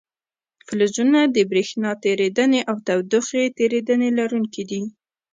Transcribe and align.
فلزونه 0.67 1.19
د 1.35 1.37
برېښنا 1.51 1.91
تیریدنې 2.03 2.59
او 2.69 2.75
تودوخې 2.87 3.43
تیریدنې 3.57 4.09
لرونکي 4.19 4.63
دي. 4.69 4.81